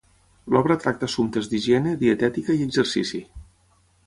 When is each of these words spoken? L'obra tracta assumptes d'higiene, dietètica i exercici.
L'obra 0.53 0.77
tracta 0.85 1.09
assumptes 1.11 1.49
d'higiene, 1.51 1.93
dietètica 2.05 2.57
i 2.61 2.67
exercici. 2.71 3.23